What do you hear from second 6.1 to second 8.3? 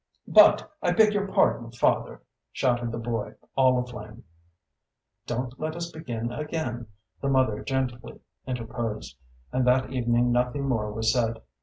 again," the mother gently